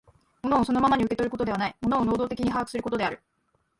[0.41, 3.21] 物をそのままに受け取ることではない、物を能働的に把握することである。